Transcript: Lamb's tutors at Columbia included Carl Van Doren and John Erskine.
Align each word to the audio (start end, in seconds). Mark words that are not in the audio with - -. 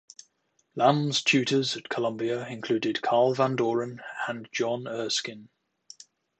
Lamb's 0.73 1.21
tutors 1.23 1.77
at 1.77 1.87
Columbia 1.89 2.47
included 2.47 3.03
Carl 3.03 3.35
Van 3.35 3.55
Doren 3.55 4.01
and 4.27 4.49
John 4.51 4.87
Erskine. 4.87 5.49